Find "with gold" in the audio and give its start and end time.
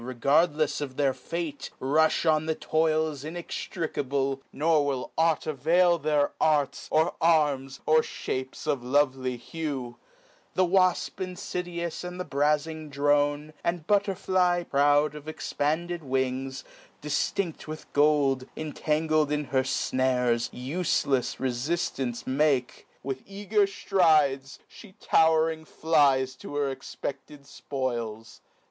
17.67-18.47